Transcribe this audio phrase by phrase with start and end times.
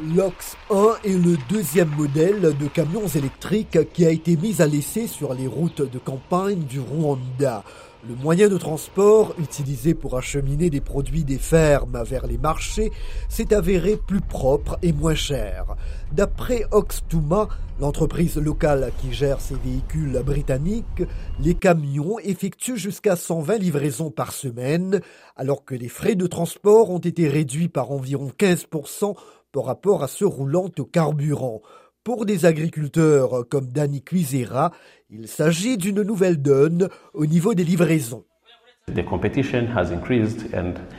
[0.00, 5.08] L'Ox 1 est le deuxième modèle de camions électriques qui a été mis à l'essai
[5.08, 7.64] sur les routes de campagne du Rwanda.
[8.08, 12.92] Le moyen de transport utilisé pour acheminer des produits des fermes vers les marchés
[13.28, 15.74] s'est avéré plus propre et moins cher.
[16.12, 17.48] D'après Oxtuma,
[17.80, 21.02] l'entreprise locale qui gère ces véhicules britanniques,
[21.40, 25.00] les camions effectuent jusqu'à 120 livraisons par semaine,
[25.36, 29.16] alors que les frais de transport ont été réduits par environ 15%
[29.52, 31.62] par rapport à ceux roulant au carburant.
[32.04, 34.72] Pour des agriculteurs comme Danny Cuisera,
[35.10, 38.24] il s'agit d'une nouvelle donne au niveau des livraisons.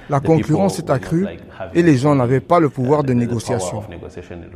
[0.10, 1.28] La concurrence est accrue
[1.74, 3.84] et les gens n'avaient pas le pouvoir de négociation.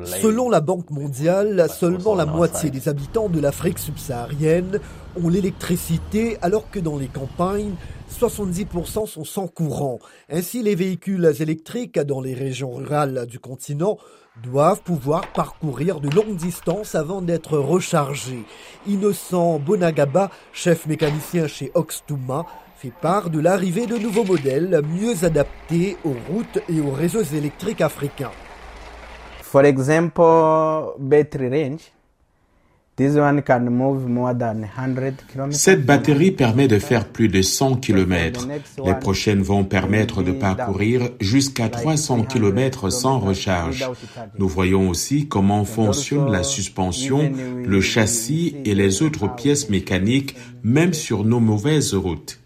[0.03, 4.79] Selon la Banque mondiale, seulement la moitié des habitants de l'Afrique subsaharienne
[5.21, 7.73] ont l'électricité alors que dans les campagnes,
[8.13, 9.99] 70% sont sans courant.
[10.29, 13.97] Ainsi, les véhicules électriques dans les régions rurales du continent
[14.41, 18.45] doivent pouvoir parcourir de longues distances avant d'être rechargés.
[18.87, 25.97] Innocent Bonagaba, chef mécanicien chez Oxtuma, fait part de l'arrivée de nouveaux modèles mieux adaptés
[26.03, 28.31] aux routes et aux réseaux électriques africains.
[29.41, 31.91] For example, battery range.
[35.49, 38.47] Cette batterie permet de faire plus de 100 km.
[38.85, 43.89] Les prochaines vont permettre de parcourir jusqu'à 300 km sans recharge.
[44.37, 47.31] Nous voyons aussi comment fonctionne la suspension,
[47.65, 52.42] le châssis et les autres pièces mécaniques, même sur nos mauvaises routes.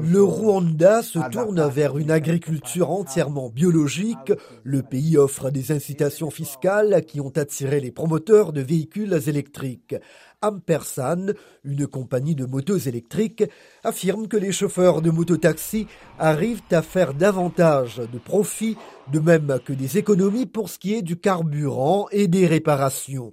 [0.00, 4.32] Le Rwanda se tourne vers une agriculture entièrement biologique.
[4.62, 9.96] Le pays offre des incitations fiscales qui ont attiré les promoteurs de véhicules électriques.
[10.42, 11.32] Ampersan,
[11.64, 13.44] une compagnie de motos électriques,
[13.82, 15.86] affirme que les chauffeurs de mototaxi
[16.18, 18.76] arrivent à faire davantage de profits,
[19.12, 23.32] de même que des économies pour ce qui est du carburant et des réparations.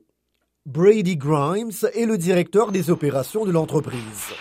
[0.66, 4.34] Brady Grimes est le directeur des opérations de l'entreprise.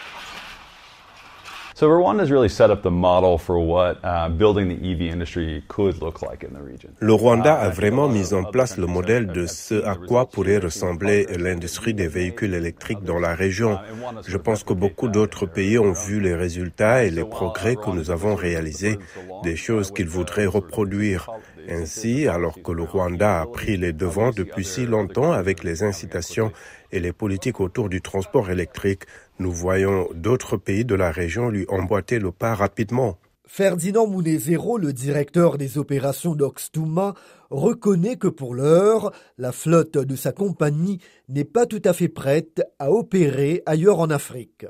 [7.01, 11.27] Le Rwanda a vraiment mis en place le modèle de ce à quoi pourrait ressembler
[11.39, 13.79] l'industrie des véhicules électriques dans la région.
[14.27, 18.11] Je pense que beaucoup d'autres pays ont vu les résultats et les progrès que nous
[18.11, 18.99] avons réalisés,
[19.43, 21.31] des choses qu'ils voudraient reproduire.
[21.67, 26.53] Ainsi, alors que le Rwanda a pris les devants depuis si longtemps avec les incitations
[26.93, 29.05] et les politiques autour du transport électrique,
[29.41, 33.17] nous voyons d'autres pays de la région lui emboîter le pas rapidement.
[33.47, 37.15] Ferdinand Munezero, le directeur des opérations d'Oxtuma,
[37.51, 42.63] reconnaît que pour l'heure, la flotte de sa compagnie n'est pas tout à fait prête
[42.79, 44.67] à opérer ailleurs en Afrique.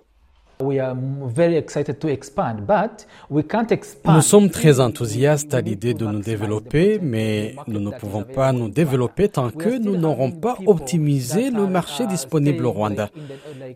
[4.04, 8.69] Nous sommes très enthousiastes à l'idée de nous développer, mais nous ne pouvons pas nous
[8.69, 13.09] développer tant que nous n'aurons pas optimisé le marché disponible au Rwanda.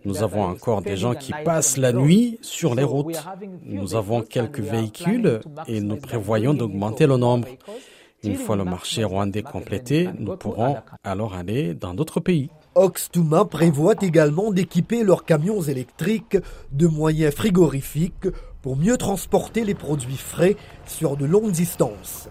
[0.05, 3.22] Nous avons encore des gens qui passent la nuit sur les routes.
[3.65, 7.49] Nous avons quelques véhicules et nous prévoyons d'augmenter le nombre.
[8.22, 12.49] Une fois le marché rwandais complété, nous pourrons alors aller dans d'autres pays.
[12.75, 16.38] Oxtuma prévoit également d'équiper leurs camions électriques
[16.72, 18.28] de moyens frigorifiques
[18.62, 20.56] pour mieux transporter les produits frais
[20.87, 22.28] sur de longues distances.